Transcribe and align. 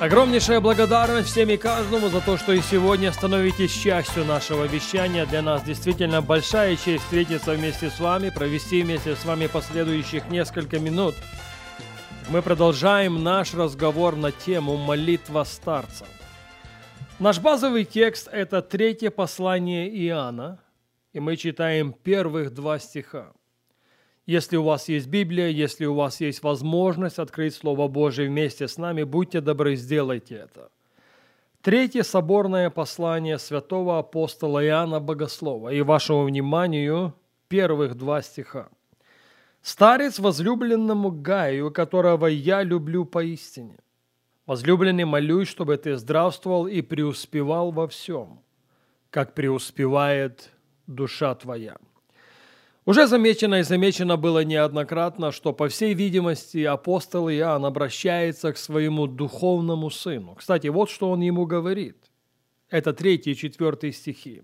Огромнейшая 0.00 0.62
благодарность 0.62 1.28
всем 1.28 1.50
и 1.50 1.58
каждому 1.58 2.08
за 2.08 2.22
то, 2.22 2.38
что 2.38 2.52
и 2.54 2.62
сегодня 2.62 3.12
становитесь 3.12 3.70
частью 3.70 4.24
нашего 4.24 4.64
вещания. 4.64 5.26
Для 5.26 5.42
нас 5.42 5.62
действительно 5.62 6.22
большая 6.22 6.76
честь 6.76 7.04
встретиться 7.04 7.52
вместе 7.52 7.90
с 7.90 8.00
вами, 8.00 8.30
провести 8.30 8.80
вместе 8.82 9.14
с 9.14 9.26
вами 9.26 9.46
последующих 9.46 10.30
несколько 10.30 10.78
минут. 10.78 11.14
Мы 12.30 12.40
продолжаем 12.40 13.22
наш 13.22 13.52
разговор 13.52 14.16
на 14.16 14.32
тему 14.32 14.78
«Молитва 14.78 15.44
старца». 15.44 16.06
Наш 17.18 17.38
базовый 17.38 17.84
текст– 17.84 18.26
это 18.32 18.62
третье 18.62 19.10
послание 19.10 19.86
Иоанна, 20.06 20.60
и 21.12 21.20
мы 21.20 21.36
читаем 21.36 21.92
первых 21.92 22.54
два 22.54 22.78
стиха. 22.78 23.34
Если 24.30 24.56
у 24.56 24.62
вас 24.62 24.88
есть 24.88 25.08
Библия, 25.08 25.48
если 25.48 25.86
у 25.86 25.94
вас 25.94 26.20
есть 26.20 26.44
возможность 26.44 27.18
открыть 27.18 27.52
Слово 27.52 27.88
Божие 27.88 28.28
вместе 28.28 28.68
с 28.68 28.76
нами, 28.76 29.02
будьте 29.02 29.40
добры, 29.40 29.74
сделайте 29.74 30.36
это. 30.36 30.70
Третье 31.62 32.04
соборное 32.04 32.70
послание 32.70 33.40
святого 33.40 33.98
апостола 33.98 34.64
Иоанна 34.64 35.00
Богослова. 35.00 35.70
И 35.70 35.80
вашему 35.82 36.22
вниманию 36.22 37.12
первых 37.48 37.96
два 37.96 38.22
стиха. 38.22 38.68
«Старец 39.62 40.20
возлюбленному 40.20 41.10
Гаю, 41.10 41.72
которого 41.72 42.26
я 42.26 42.62
люблю 42.62 43.04
поистине. 43.04 43.78
Возлюбленный, 44.46 45.06
молюсь, 45.06 45.48
чтобы 45.48 45.76
ты 45.76 45.96
здравствовал 45.96 46.68
и 46.68 46.82
преуспевал 46.82 47.72
во 47.72 47.88
всем, 47.88 48.38
как 49.10 49.34
преуспевает 49.34 50.50
душа 50.86 51.34
твоя». 51.34 51.78
Уже 52.86 53.06
замечено 53.06 53.60
и 53.60 53.62
замечено 53.62 54.16
было 54.16 54.42
неоднократно, 54.42 55.32
что, 55.32 55.52
по 55.52 55.68
всей 55.68 55.94
видимости, 55.94 56.64
апостол 56.64 57.28
Иоанн 57.28 57.64
обращается 57.66 58.52
к 58.52 58.56
своему 58.56 59.06
духовному 59.06 59.90
сыну. 59.90 60.34
Кстати, 60.34 60.68
вот 60.68 60.88
что 60.90 61.10
он 61.10 61.20
ему 61.20 61.44
говорит. 61.44 61.96
Это 62.70 62.92
третий 62.92 63.32
и 63.32 63.36
четвертый 63.36 63.92
стихи. 63.92 64.42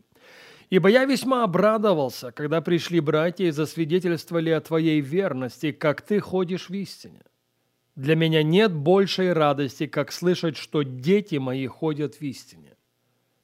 «Ибо 0.69 0.89
я 0.89 1.05
весьма 1.05 1.45
обрадовался, 1.45 2.33
когда 2.33 2.61
пришли 2.61 2.98
братья 3.01 3.45
и 3.45 3.53
засвидетельствовали 3.53 4.51
о 4.51 4.61
твоей 4.61 5.01
верности, 5.01 5.70
как 5.70 6.03
ты 6.03 6.19
ходишь 6.19 6.69
в 6.69 6.75
истине. 6.75 7.23
Для 7.95 8.17
меня 8.17 8.42
нет 8.42 8.75
большей 8.75 9.33
радости, 9.33 9.87
как 9.87 10.12
слышать, 10.12 10.57
что 10.57 10.83
дети 10.83 11.37
мои 11.37 11.67
ходят 11.69 12.17
в 12.17 12.23
истине. 12.23 12.77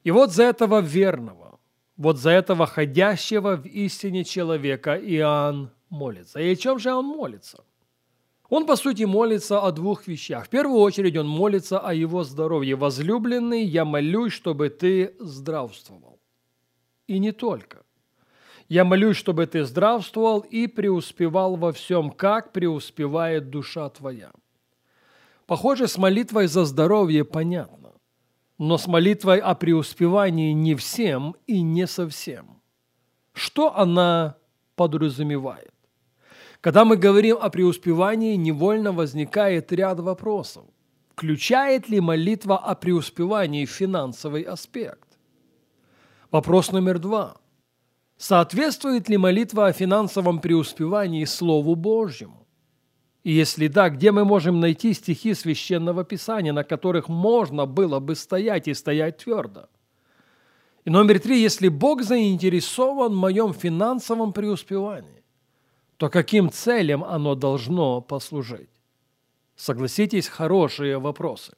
И 0.03 0.11
вот 0.11 0.31
за 0.31 0.43
этого 0.43 0.81
верного, 0.81 1.52
вот 1.97 2.17
за 2.17 2.31
этого 2.31 2.65
ходящего 2.65 3.55
в 3.55 3.65
истине 3.65 4.23
человека 4.23 4.95
Иоанн 4.95 5.71
молится. 5.89 6.39
И 6.39 6.51
о 6.51 6.55
чем 6.55 6.79
же 6.79 6.93
он 6.93 7.05
молится? 7.05 7.63
Он, 8.49 8.65
по 8.65 8.75
сути, 8.75 9.03
молится 9.03 9.59
о 9.59 9.71
двух 9.71 10.07
вещах. 10.07 10.45
В 10.45 10.49
первую 10.49 10.79
очередь 10.79 11.17
он 11.17 11.27
молится 11.27 11.79
о 11.79 11.93
его 11.93 12.23
здоровье. 12.23 12.75
«Возлюбленный, 12.75 13.63
я 13.63 13.85
молюсь, 13.85 14.33
чтобы 14.33 14.69
ты 14.69 15.15
здравствовал». 15.19 16.19
И 17.07 17.19
не 17.19 17.31
только. 17.31 17.83
«Я 18.69 18.85
молюсь, 18.85 19.17
чтобы 19.17 19.45
ты 19.45 19.65
здравствовал 19.65 20.39
и 20.39 20.67
преуспевал 20.67 21.55
во 21.55 21.71
всем, 21.71 22.11
как 22.11 22.53
преуспевает 22.53 23.49
душа 23.49 23.89
твоя». 23.89 24.31
Похоже, 25.45 25.87
с 25.87 25.97
молитвой 25.97 26.47
за 26.47 26.65
здоровье 26.65 27.25
понятно 27.25 27.82
но 28.57 28.77
с 28.77 28.87
молитвой 28.87 29.39
о 29.39 29.55
преуспевании 29.55 30.53
не 30.53 30.75
всем 30.75 31.35
и 31.47 31.61
не 31.61 31.87
совсем. 31.87 32.61
Что 33.33 33.75
она 33.77 34.37
подразумевает? 34.75 35.73
Когда 36.61 36.85
мы 36.85 36.95
говорим 36.95 37.37
о 37.41 37.49
преуспевании, 37.49 38.35
невольно 38.35 38.91
возникает 38.91 39.71
ряд 39.73 39.99
вопросов. 39.99 40.63
Включает 41.13 41.89
ли 41.89 41.99
молитва 41.99 42.57
о 42.57 42.73
преуспевании 42.75 43.65
финансовый 43.65 44.43
аспект? 44.43 45.07
Вопрос 46.31 46.71
номер 46.71 46.99
два. 46.99 47.37
Соответствует 48.17 49.09
ли 49.09 49.17
молитва 49.17 49.67
о 49.67 49.73
финансовом 49.73 50.39
преуспевании 50.39 51.25
Слову 51.25 51.75
Божьему? 51.75 52.42
И 53.23 53.31
если 53.31 53.67
да, 53.67 53.89
где 53.89 54.11
мы 54.11 54.25
можем 54.25 54.59
найти 54.59 54.93
стихи 54.93 55.33
священного 55.33 56.03
писания, 56.03 56.51
на 56.51 56.63
которых 56.63 57.07
можно 57.07 57.65
было 57.65 57.99
бы 57.99 58.15
стоять 58.15 58.67
и 58.67 58.73
стоять 58.73 59.17
твердо? 59.17 59.69
И 60.83 60.89
номер 60.89 61.19
три, 61.19 61.41
если 61.41 61.69
Бог 61.69 62.03
заинтересован 62.03 63.13
в 63.13 63.15
моем 63.15 63.53
финансовом 63.53 64.33
преуспевании, 64.33 65.23
то 65.95 66.09
каким 66.09 66.51
целям 66.51 67.01
оно 67.05 67.35
должно 67.35 68.01
послужить? 68.01 68.69
Согласитесь, 69.55 70.27
хорошие 70.27 70.99
вопросы. 70.99 71.53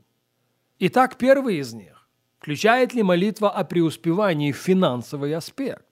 Итак, 0.77 1.17
первый 1.17 1.57
из 1.57 1.73
них. 1.73 2.07
Включает 2.37 2.93
ли 2.93 3.01
молитва 3.01 3.49
о 3.49 3.63
преуспевании 3.63 4.51
финансовый 4.51 5.33
аспект? 5.33 5.87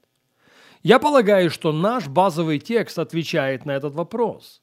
Я 0.83 0.99
полагаю, 0.99 1.49
что 1.49 1.71
наш 1.71 2.07
базовый 2.07 2.59
текст 2.59 2.99
отвечает 2.99 3.65
на 3.65 3.71
этот 3.71 3.95
вопрос 3.95 4.61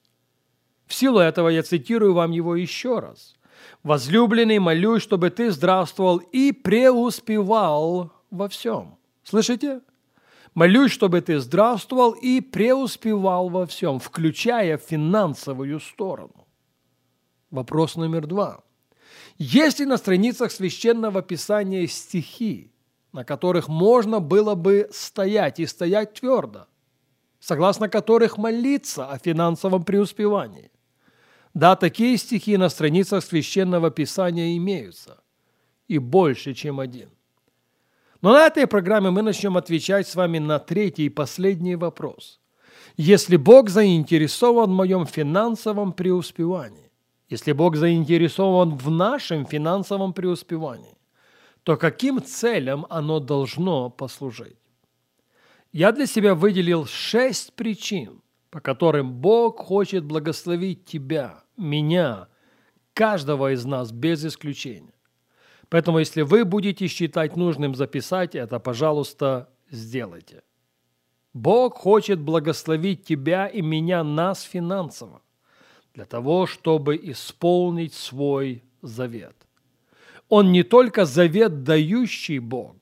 в 0.91 0.93
силу 0.93 1.19
этого 1.19 1.47
я 1.47 1.63
цитирую 1.63 2.13
вам 2.13 2.31
его 2.31 2.55
еще 2.55 2.99
раз. 2.99 3.35
«Возлюбленный, 3.81 4.59
молюсь, 4.59 5.01
чтобы 5.01 5.29
ты 5.29 5.51
здравствовал 5.51 6.17
и 6.17 6.51
преуспевал 6.51 8.11
во 8.29 8.49
всем». 8.49 8.97
Слышите? 9.23 9.81
Молюсь, 10.53 10.91
чтобы 10.91 11.21
ты 11.21 11.39
здравствовал 11.39 12.11
и 12.11 12.41
преуспевал 12.41 13.47
во 13.49 13.65
всем, 13.65 13.99
включая 13.99 14.77
финансовую 14.77 15.79
сторону. 15.79 16.47
Вопрос 17.51 17.95
номер 17.95 18.27
два. 18.27 18.61
Есть 19.37 19.79
ли 19.79 19.85
на 19.85 19.97
страницах 19.97 20.51
Священного 20.51 21.21
Писания 21.21 21.87
стихи, 21.87 22.73
на 23.13 23.23
которых 23.23 23.69
можно 23.69 24.19
было 24.19 24.55
бы 24.55 24.89
стоять 24.91 25.59
и 25.59 25.65
стоять 25.65 26.15
твердо, 26.15 26.67
согласно 27.39 27.87
которых 27.87 28.37
молиться 28.37 29.09
о 29.09 29.17
финансовом 29.17 29.83
преуспевании? 29.83 30.70
Да, 31.53 31.75
такие 31.75 32.17
стихи 32.17 32.57
на 32.57 32.69
страницах 32.69 33.23
Священного 33.23 33.91
Писания 33.91 34.55
имеются. 34.57 35.17
И 35.87 35.97
больше, 35.97 36.53
чем 36.53 36.79
один. 36.79 37.09
Но 38.21 38.33
на 38.33 38.45
этой 38.45 38.67
программе 38.67 39.09
мы 39.09 39.21
начнем 39.21 39.57
отвечать 39.57 40.07
с 40.07 40.15
вами 40.15 40.39
на 40.39 40.59
третий 40.59 41.05
и 41.05 41.09
последний 41.09 41.75
вопрос. 41.75 42.39
Если 42.95 43.35
Бог 43.35 43.69
заинтересован 43.69 44.71
в 44.71 44.75
моем 44.75 45.05
финансовом 45.05 45.91
преуспевании, 45.91 46.91
если 47.29 47.51
Бог 47.53 47.75
заинтересован 47.75 48.77
в 48.77 48.89
нашем 48.91 49.45
финансовом 49.45 50.13
преуспевании, 50.13 50.97
то 51.63 51.77
каким 51.77 52.21
целям 52.23 52.85
оно 52.89 53.19
должно 53.19 53.89
послужить? 53.89 54.57
Я 55.71 55.91
для 55.91 56.05
себя 56.05 56.35
выделил 56.35 56.85
шесть 56.85 57.53
причин, 57.53 58.20
по 58.51 58.59
которым 58.59 59.13
Бог 59.13 59.59
хочет 59.59 60.03
благословить 60.03 60.85
тебя, 60.85 61.43
меня, 61.57 62.27
каждого 62.93 63.53
из 63.53 63.65
нас 63.65 63.91
без 63.91 64.25
исключения. 64.25 64.93
Поэтому, 65.69 65.99
если 65.99 66.21
вы 66.21 66.43
будете 66.43 66.87
считать 66.87 67.37
нужным 67.37 67.75
записать 67.75 68.35
это, 68.35 68.59
пожалуйста, 68.59 69.49
сделайте. 69.69 70.43
Бог 71.33 71.77
хочет 71.77 72.19
благословить 72.19 73.05
тебя 73.05 73.47
и 73.47 73.61
меня, 73.61 74.03
нас 74.03 74.41
финансово, 74.41 75.21
для 75.93 76.03
того, 76.03 76.45
чтобы 76.45 76.97
исполнить 76.97 77.93
свой 77.93 78.65
завет. 78.81 79.35
Он 80.27 80.51
не 80.51 80.63
только 80.63 81.05
завет 81.05 81.63
дающий 81.63 82.39
Бог, 82.39 82.75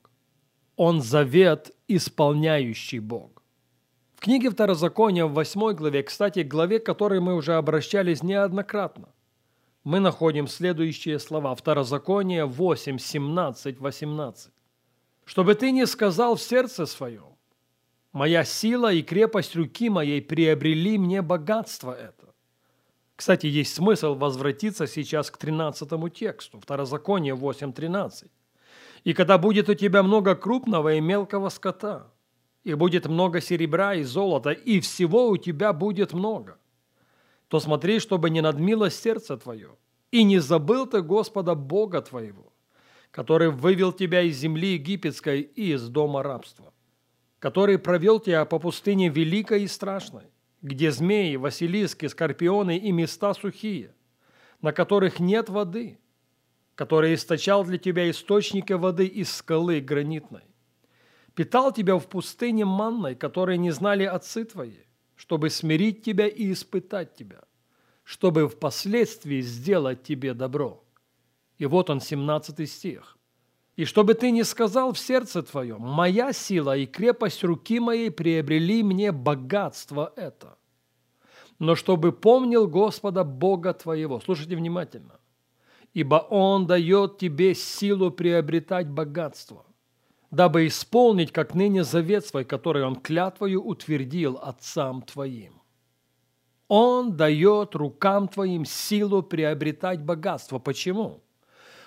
он 0.74 1.00
завет 1.00 1.72
исполняющий 1.86 2.98
Бог. 2.98 3.39
В 4.20 4.22
книге 4.22 4.50
Второзакония 4.50 5.24
в 5.24 5.32
8 5.32 5.72
главе, 5.72 6.02
кстати, 6.02 6.40
главе, 6.40 6.78
к 6.78 6.84
которой 6.84 7.20
мы 7.20 7.34
уже 7.34 7.54
обращались 7.54 8.22
неоднократно, 8.22 9.08
мы 9.82 9.98
находим 9.98 10.46
следующие 10.46 11.18
слова. 11.18 11.54
Второзаконие 11.54 12.44
8, 12.44 12.98
17, 12.98 13.80
18. 13.80 14.52
«Чтобы 15.24 15.54
ты 15.54 15.70
не 15.70 15.86
сказал 15.86 16.34
в 16.34 16.42
сердце 16.42 16.84
своем, 16.84 17.34
моя 18.12 18.44
сила 18.44 18.92
и 18.92 19.00
крепость 19.00 19.56
руки 19.56 19.88
моей 19.88 20.20
приобрели 20.20 20.98
мне 20.98 21.22
богатство 21.22 21.94
это. 21.94 22.34
Кстати, 23.16 23.46
есть 23.46 23.74
смысл 23.74 24.14
возвратиться 24.16 24.86
сейчас 24.86 25.30
к 25.30 25.38
13 25.38 26.12
тексту, 26.12 26.60
Второзаконие 26.60 27.36
8.13. 27.36 28.28
«И 29.04 29.14
когда 29.14 29.38
будет 29.38 29.70
у 29.70 29.74
тебя 29.74 30.02
много 30.02 30.34
крупного 30.34 30.92
и 30.92 31.00
мелкого 31.00 31.48
скота, 31.48 32.12
и 32.64 32.74
будет 32.74 33.06
много 33.06 33.40
серебра 33.40 33.94
и 33.94 34.02
золота, 34.02 34.50
и 34.50 34.80
всего 34.80 35.28
у 35.28 35.36
тебя 35.36 35.72
будет 35.72 36.12
много, 36.12 36.58
то 37.48 37.58
смотри, 37.60 37.98
чтобы 37.98 38.30
не 38.30 38.40
надмило 38.40 38.90
сердце 38.90 39.36
твое, 39.36 39.76
и 40.10 40.22
не 40.24 40.38
забыл 40.38 40.86
ты 40.86 41.02
Господа 41.02 41.54
Бога 41.54 42.00
твоего, 42.02 42.52
который 43.10 43.50
вывел 43.50 43.92
тебя 43.92 44.22
из 44.22 44.36
земли 44.36 44.74
египетской 44.74 45.40
и 45.40 45.72
из 45.72 45.88
дома 45.88 46.22
рабства, 46.22 46.72
который 47.38 47.78
провел 47.78 48.20
тебя 48.20 48.44
по 48.44 48.58
пустыне 48.58 49.08
великой 49.08 49.64
и 49.64 49.68
страшной, 49.68 50.24
где 50.62 50.90
змеи, 50.90 51.36
василиски, 51.36 52.06
скорпионы 52.06 52.76
и 52.76 52.92
места 52.92 53.34
сухие, 53.34 53.94
на 54.60 54.72
которых 54.72 55.18
нет 55.18 55.48
воды, 55.48 55.98
который 56.74 57.14
источал 57.14 57.64
для 57.64 57.78
тебя 57.78 58.10
источники 58.10 58.72
воды 58.74 59.06
из 59.06 59.34
скалы 59.34 59.80
гранитной. 59.80 60.49
Питал 61.40 61.72
тебя 61.72 61.96
в 61.96 62.06
пустыне 62.06 62.66
манной, 62.66 63.14
которой 63.14 63.56
не 63.56 63.70
знали 63.70 64.04
отцы 64.04 64.44
твои, 64.44 64.82
чтобы 65.16 65.48
смирить 65.48 66.02
тебя 66.02 66.28
и 66.28 66.52
испытать 66.52 67.14
тебя, 67.14 67.44
чтобы 68.04 68.46
впоследствии 68.46 69.40
сделать 69.40 70.02
тебе 70.02 70.34
добро. 70.34 70.84
И 71.56 71.64
вот 71.64 71.88
он, 71.88 72.02
17 72.02 72.68
стих. 72.68 73.16
И 73.74 73.86
чтобы 73.86 74.12
ты 74.12 74.30
не 74.32 74.44
сказал 74.44 74.92
в 74.92 74.98
сердце 74.98 75.42
твоем, 75.42 75.80
моя 75.80 76.34
сила 76.34 76.76
и 76.76 76.84
крепость 76.84 77.42
руки 77.42 77.80
моей 77.80 78.10
приобрели 78.10 78.82
мне 78.82 79.10
богатство 79.10 80.12
это. 80.16 80.58
Но 81.58 81.74
чтобы 81.74 82.12
помнил 82.12 82.68
Господа 82.68 83.24
Бога 83.24 83.72
твоего, 83.72 84.20
слушайте 84.20 84.56
внимательно, 84.56 85.18
ибо 85.94 86.16
Он 86.16 86.66
дает 86.66 87.16
тебе 87.16 87.54
силу 87.54 88.10
приобретать 88.10 88.90
богатство, 88.90 89.64
дабы 90.30 90.66
исполнить, 90.66 91.32
как 91.32 91.54
ныне 91.54 91.84
завет 91.84 92.26
свой, 92.26 92.44
который 92.44 92.84
Он 92.84 92.96
клятвою 92.96 93.62
утвердил 93.62 94.38
отцам 94.40 95.02
твоим. 95.02 95.60
Он 96.68 97.16
дает 97.16 97.74
рукам 97.74 98.28
твоим 98.28 98.64
силу 98.64 99.22
приобретать 99.22 100.02
богатство. 100.02 100.60
Почему? 100.60 101.20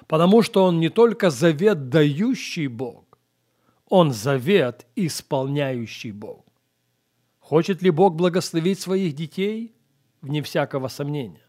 Потому 0.07 0.41
что 0.41 0.65
Он 0.65 0.79
не 0.79 0.89
только 0.89 1.29
завет 1.29 1.87
дающий 1.87 2.67
Бог, 2.67 3.17
Он 3.87 4.11
завет 4.11 4.85
исполняющий 4.95 6.11
Бог. 6.11 6.45
Хочет 7.39 7.81
ли 7.81 7.91
Бог 7.91 8.15
благословить 8.15 8.79
своих 8.79 9.15
детей? 9.15 9.73
Вне 10.21 10.41
всякого 10.41 10.89
сомнения. 10.89 11.45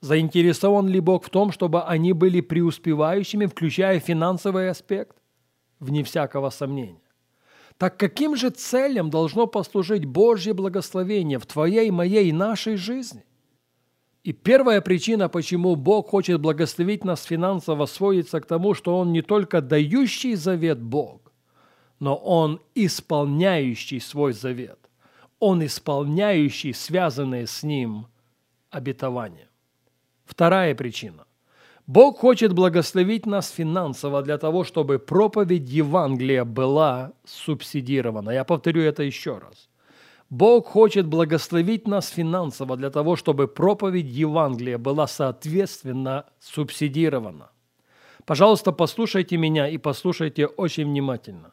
Заинтересован 0.00 0.88
ли 0.88 1.00
Бог 1.00 1.24
в 1.24 1.30
том, 1.30 1.50
чтобы 1.50 1.82
они 1.82 2.12
были 2.12 2.40
преуспевающими, 2.40 3.46
включая 3.46 4.00
финансовый 4.00 4.68
аспект? 4.68 5.16
Вне 5.84 6.02
всякого 6.02 6.50
сомнения. 6.50 7.02
Так 7.76 7.98
каким 7.98 8.36
же 8.36 8.48
целям 8.48 9.10
должно 9.10 9.46
послужить 9.46 10.06
Божье 10.06 10.54
благословение 10.54 11.38
в 11.38 11.44
твоей, 11.44 11.90
моей 11.90 12.28
и 12.30 12.32
нашей 12.32 12.76
жизни? 12.76 13.22
И 14.22 14.32
первая 14.32 14.80
причина, 14.80 15.28
почему 15.28 15.76
Бог 15.76 16.08
хочет 16.08 16.40
благословить 16.40 17.04
нас 17.04 17.24
финансово, 17.24 17.84
сводится 17.84 18.40
к 18.40 18.46
тому, 18.46 18.72
что 18.72 18.96
Он 18.98 19.12
не 19.12 19.20
только 19.20 19.60
дающий 19.60 20.36
завет 20.36 20.80
Бог, 20.80 21.32
но 22.00 22.16
Он 22.16 22.60
исполняющий 22.74 24.00
свой 24.00 24.32
завет. 24.32 24.78
Он 25.38 25.62
исполняющий 25.66 26.72
связанные 26.72 27.46
с 27.46 27.62
Ним 27.62 28.06
обетования. 28.70 29.50
Вторая 30.24 30.74
причина. 30.74 31.26
Бог 31.86 32.18
хочет 32.18 32.54
благословить 32.54 33.26
нас 33.26 33.50
финансово 33.50 34.22
для 34.22 34.38
того, 34.38 34.64
чтобы 34.64 34.98
проповедь 34.98 35.68
Евангелия 35.68 36.44
была 36.44 37.12
субсидирована. 37.24 38.30
Я 38.30 38.44
повторю 38.44 38.82
это 38.82 39.02
еще 39.02 39.38
раз. 39.38 39.68
Бог 40.30 40.66
хочет 40.66 41.06
благословить 41.06 41.86
нас 41.86 42.08
финансово 42.08 42.76
для 42.76 42.90
того, 42.90 43.16
чтобы 43.16 43.48
проповедь 43.48 44.06
Евангелия 44.06 44.78
была 44.78 45.06
соответственно 45.06 46.24
субсидирована. 46.40 47.50
Пожалуйста, 48.24 48.72
послушайте 48.72 49.36
меня 49.36 49.68
и 49.68 49.76
послушайте 49.76 50.46
очень 50.46 50.86
внимательно. 50.86 51.52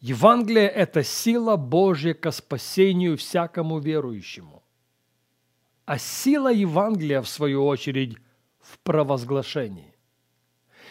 Евангелие– 0.00 0.68
это 0.74 1.04
сила 1.04 1.54
Божья 1.54 2.12
ко 2.14 2.32
спасению 2.32 3.16
всякому 3.16 3.78
верующему. 3.78 4.64
А 5.84 5.98
сила 5.98 6.52
Евангелия, 6.52 7.22
в 7.22 7.28
свою 7.28 7.64
очередь, 7.64 8.16
в 8.62 8.78
провозглашении. 8.78 9.94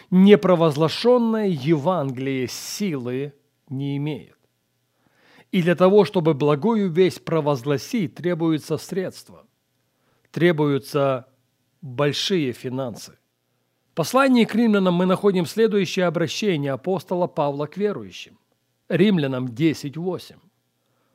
Непровозглашенное 0.10 1.48
Евангелие 1.48 2.48
силы 2.48 3.34
не 3.70 3.98
имеет. 3.98 4.38
И 5.52 5.62
для 5.62 5.76
того, 5.76 6.06
чтобы 6.06 6.34
благую 6.34 6.92
весть 6.92 7.26
провозгласить, 7.26 8.16
требуются 8.16 8.78
средства, 8.78 9.46
требуются 10.32 11.28
большие 11.82 12.54
финансы. 12.54 13.18
В 13.92 13.96
послании 13.96 14.46
к 14.46 14.56
римлянам 14.56 14.94
мы 14.94 15.06
находим 15.06 15.46
следующее 15.46 16.06
обращение 16.06 16.72
апостола 16.72 17.28
Павла 17.28 17.66
к 17.66 17.76
верующим. 17.76 18.38
Римлянам 18.88 19.48
10.8. 19.48 20.36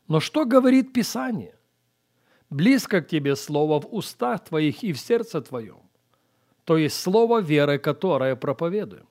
Но 0.09 0.21
что 0.21 0.45
говорит 0.45 0.93
Писание? 0.93 1.55
Близко 2.51 3.01
к 3.01 3.09
тебе 3.09 3.35
слово 3.35 3.81
в 3.81 3.93
устах 3.93 4.45
твоих 4.45 4.83
и 4.83 4.93
в 4.93 4.99
сердце 4.99 5.41
твоем, 5.41 5.86
то 6.67 6.77
есть 6.77 7.01
слово 7.01 7.41
веры, 7.41 7.79
которое 7.79 8.35
проповедуем. 8.35 9.07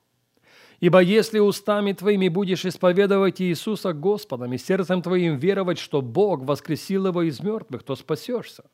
Ибо 0.78 1.00
если 1.00 1.38
устами 1.38 1.92
твоими 1.92 2.28
будешь 2.28 2.66
исповедовать 2.66 3.40
Иисуса 3.40 3.94
Господом 3.94 4.52
и 4.52 4.58
сердцем 4.58 5.00
твоим 5.00 5.38
веровать, 5.38 5.78
что 5.78 6.02
Бог 6.02 6.42
воскресил 6.42 7.06
его 7.06 7.22
из 7.22 7.40
мертвых, 7.40 7.82
то 7.82 7.96
спасешься. 7.96 8.64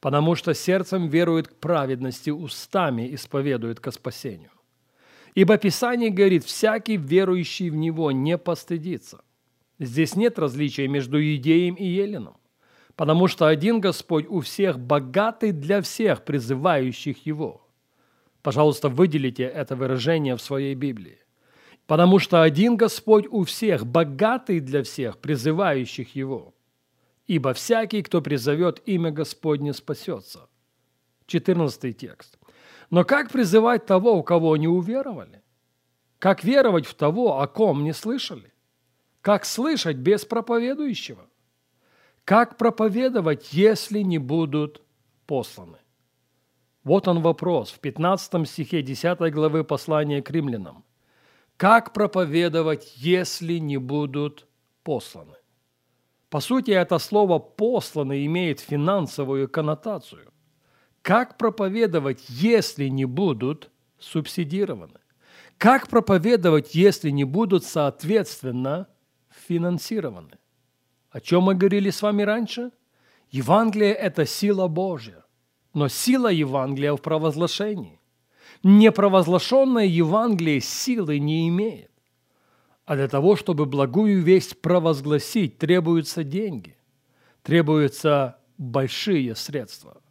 Потому 0.00 0.34
что 0.34 0.52
сердцем 0.52 1.08
верует 1.08 1.48
к 1.48 1.54
праведности, 1.56 2.28
устами 2.28 3.14
исповедует 3.14 3.80
ко 3.80 3.90
спасению. 3.90 4.50
Ибо 5.34 5.56
Писание 5.56 6.10
говорит, 6.10 6.44
всякий 6.44 6.98
верующий 6.98 7.70
в 7.70 7.76
Него 7.76 8.12
не 8.12 8.36
постыдится. 8.36 9.22
Здесь 9.78 10.14
нет 10.14 10.38
различия 10.38 10.88
между 10.88 11.18
Иудеем 11.18 11.74
и 11.74 11.86
Еленом, 11.86 12.36
потому 12.96 13.28
что 13.28 13.46
один 13.46 13.80
Господь 13.80 14.26
у 14.28 14.40
всех 14.40 14.78
богатый 14.78 15.52
для 15.52 15.80
всех, 15.80 16.26
призывающих 16.26 17.24
Его. 17.24 17.66
Пожалуйста, 18.42 18.88
выделите 18.88 19.44
это 19.44 19.76
выражение 19.76 20.36
в 20.36 20.42
своей 20.42 20.74
Библии. 20.74 21.18
Потому 21.86 22.18
что 22.18 22.42
один 22.42 22.76
Господь 22.76 23.26
у 23.30 23.44
всех, 23.44 23.86
богатый 23.86 24.60
для 24.60 24.82
всех, 24.82 25.18
призывающих 25.18 26.14
Его. 26.14 26.54
Ибо 27.26 27.52
всякий, 27.52 28.02
кто 28.02 28.22
призовет 28.22 28.82
имя 28.86 29.10
Господне, 29.10 29.72
спасется. 29.72 30.48
14 31.26 31.96
текст. 31.96 32.38
Но 32.90 33.04
как 33.04 33.30
призывать 33.30 33.86
того, 33.86 34.14
у 34.14 34.22
кого 34.22 34.56
не 34.56 34.68
уверовали? 34.68 35.42
Как 36.18 36.44
веровать 36.44 36.86
в 36.86 36.94
того, 36.94 37.40
о 37.40 37.46
ком 37.46 37.84
не 37.84 37.92
слышали? 37.92 38.52
Как 39.20 39.44
слышать 39.44 39.96
без 39.96 40.24
проповедующего? 40.24 41.26
Как 42.24 42.56
проповедовать, 42.56 43.52
если 43.52 44.00
не 44.00 44.18
будут 44.18 44.82
посланы? 45.26 45.78
Вот 46.84 47.08
он 47.08 47.20
вопрос 47.20 47.70
в 47.70 47.80
15 47.80 48.48
стихе 48.48 48.82
10 48.82 49.18
главы 49.32 49.64
послания 49.64 50.22
к 50.22 50.30
римлянам. 50.30 50.84
Как 51.56 51.92
проповедовать, 51.92 52.94
если 52.96 53.58
не 53.58 53.76
будут 53.76 54.46
посланы? 54.82 55.36
По 56.30 56.40
сути, 56.40 56.70
это 56.70 56.98
слово 56.98 57.38
«посланы» 57.38 58.24
имеет 58.24 58.60
финансовую 58.60 59.48
коннотацию. 59.48 60.32
Как 61.02 61.36
проповедовать, 61.36 62.24
если 62.28 62.88
не 62.88 63.04
будут 63.04 63.70
субсидированы? 63.98 65.00
Как 65.58 65.88
проповедовать, 65.88 66.74
если 66.74 67.10
не 67.10 67.24
будут, 67.24 67.64
соответственно, 67.64 68.86
финансированы? 69.28 70.38
О 71.10 71.20
чем 71.20 71.42
мы 71.42 71.54
говорили 71.54 71.90
с 71.90 72.00
вами 72.00 72.22
раньше? 72.22 72.70
Евангелие– 73.30 73.92
это 73.94 74.24
сила 74.24 74.68
Божья, 74.68 75.24
но 75.74 75.88
сила 75.88 76.28
Евангелия 76.28 76.94
в 76.94 77.02
провозглашении. 77.02 78.00
Непровозглашенное 78.62 79.86
Евангелие 79.86 80.60
силы 80.60 81.18
не 81.18 81.48
имеет. 81.48 81.90
А 82.84 82.96
для 82.96 83.08
того, 83.08 83.36
чтобы 83.36 83.66
благую 83.66 84.22
весть 84.22 84.60
провозгласить, 84.60 85.58
требуются 85.58 86.24
деньги, 86.24 86.76
требуются 87.42 88.38
большие 88.58 89.34
средства– 89.36 90.00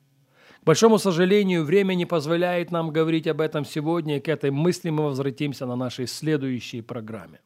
к 0.61 0.65
большому 0.65 0.99
сожалению, 0.99 1.63
время 1.63 1.93
не 1.93 2.05
позволяет 2.05 2.71
нам 2.71 2.91
говорить 2.91 3.27
об 3.27 3.39
этом 3.41 3.65
сегодня, 3.65 4.17
и 4.17 4.19
к 4.19 4.27
этой 4.27 4.51
мысли 4.51 4.89
мы 4.89 5.05
возвратимся 5.05 5.65
на 5.65 5.75
нашей 5.75 6.05
следующей 6.05 6.81
программе. 6.81 7.39